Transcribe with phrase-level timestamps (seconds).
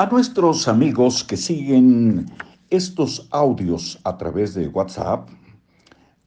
[0.00, 2.26] A nuestros amigos que siguen
[2.70, 5.28] estos audios a través de WhatsApp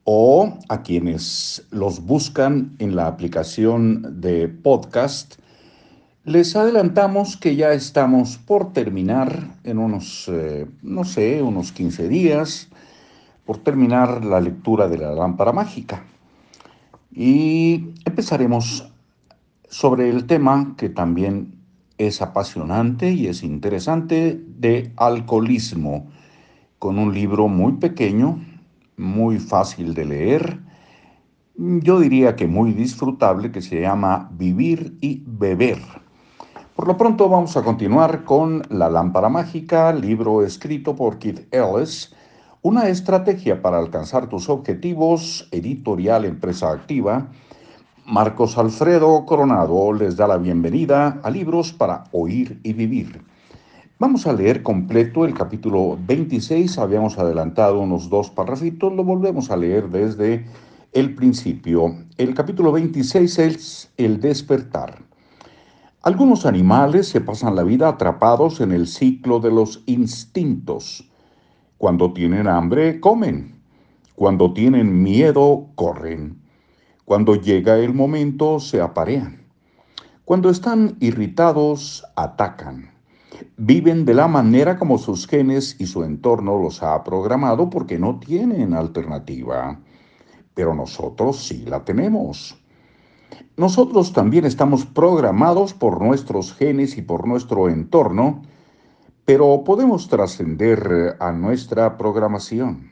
[0.03, 5.35] o a quienes los buscan en la aplicación de podcast,
[6.25, 12.67] les adelantamos que ya estamos por terminar en unos, eh, no sé, unos 15 días,
[13.45, 16.03] por terminar la lectura de la lámpara mágica.
[17.09, 18.91] Y empezaremos
[19.69, 21.60] sobre el tema que también
[22.07, 26.07] es apasionante y es interesante de alcoholismo,
[26.79, 28.43] con un libro muy pequeño,
[28.97, 30.59] muy fácil de leer,
[31.55, 35.79] yo diría que muy disfrutable, que se llama Vivir y Beber.
[36.75, 42.15] Por lo pronto vamos a continuar con La Lámpara Mágica, libro escrito por Keith Ellis,
[42.63, 47.29] una estrategia para alcanzar tus objetivos, editorial Empresa Activa,
[48.05, 53.21] Marcos Alfredo Coronado les da la bienvenida a Libros para Oír y Vivir.
[53.99, 59.55] Vamos a leer completo el capítulo 26, habíamos adelantado unos dos parrafitos, lo volvemos a
[59.55, 60.45] leer desde
[60.93, 61.95] el principio.
[62.17, 65.03] El capítulo 26 es el despertar.
[66.01, 71.07] Algunos animales se pasan la vida atrapados en el ciclo de los instintos.
[71.77, 73.61] Cuando tienen hambre, comen.
[74.15, 76.41] Cuando tienen miedo, corren.
[77.11, 79.41] Cuando llega el momento, se aparean.
[80.23, 82.89] Cuando están irritados, atacan.
[83.57, 88.17] Viven de la manera como sus genes y su entorno los ha programado porque no
[88.17, 89.77] tienen alternativa.
[90.53, 92.57] Pero nosotros sí la tenemos.
[93.57, 98.43] Nosotros también estamos programados por nuestros genes y por nuestro entorno,
[99.25, 102.90] pero podemos trascender a nuestra programación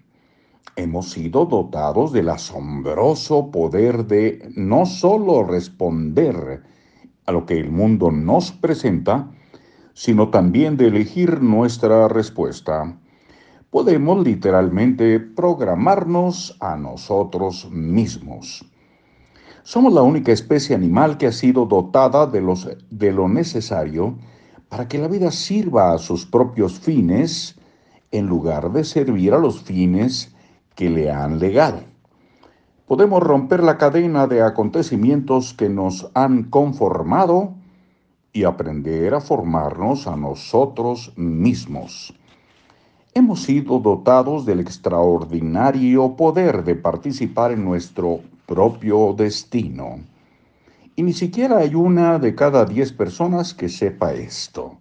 [0.76, 6.64] hemos sido dotados del asombroso poder de no solo responder
[7.26, 9.32] a lo que el mundo nos presenta,
[9.94, 12.98] sino también de elegir nuestra respuesta.
[13.70, 18.66] Podemos literalmente programarnos a nosotros mismos.
[19.64, 22.42] Somos la única especie animal que ha sido dotada de,
[22.90, 24.18] de lo necesario
[24.70, 27.60] para que la vida sirva a sus propios fines
[28.12, 30.36] en lugar de servir a los fines
[30.80, 31.82] que le han legado.
[32.88, 37.54] Podemos romper la cadena de acontecimientos que nos han conformado
[38.32, 42.14] y aprender a formarnos a nosotros mismos.
[43.14, 50.00] Hemos sido dotados del extraordinario poder de participar en nuestro propio destino.
[50.96, 54.78] Y ni siquiera hay una de cada diez personas que sepa esto.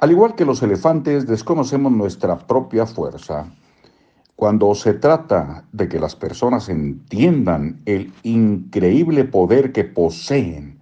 [0.00, 3.46] Al igual que los elefantes, desconocemos nuestra propia fuerza
[4.36, 10.78] cuando se trata de que las personas entiendan el increíble poder que poseen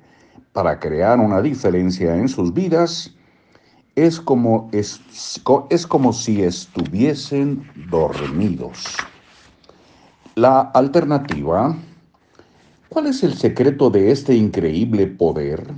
[0.52, 3.14] para crear una diferencia en sus vidas,
[3.94, 5.00] es como, es,
[5.70, 8.96] es como si estuviesen dormidos.
[10.34, 11.76] La alternativa,
[12.88, 15.72] ¿cuál es el secreto de este increíble poder?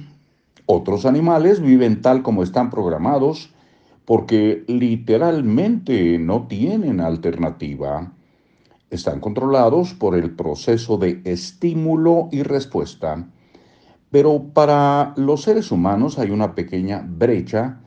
[0.64, 3.50] Otros animales viven tal como están programados
[4.06, 8.12] porque literalmente no tienen alternativa.
[8.88, 13.28] Están controlados por el proceso de estímulo y respuesta.
[14.10, 17.80] Pero para los seres humanos hay una pequeña brecha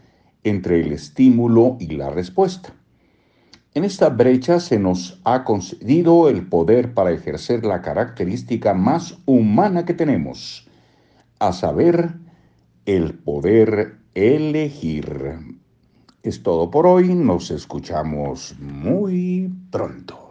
[0.44, 2.74] entre el estímulo y la respuesta.
[3.74, 9.86] En esta brecha se nos ha concedido el poder para ejercer la característica más humana
[9.86, 10.68] que tenemos,
[11.40, 12.16] a saber,
[12.86, 15.59] el poder elegir.
[16.22, 20.29] Es todo por hoy, nos escuchamos muy pronto.